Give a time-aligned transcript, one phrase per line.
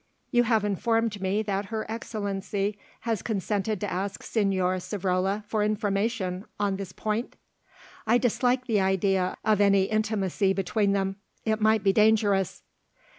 [0.31, 6.45] "You have informed me that Her Excellency has consented to ask Señor Savrola for information
[6.59, 7.35] on this point?"
[8.07, 12.63] "I dislike the idea of any intimacy between them; it might be dangerous."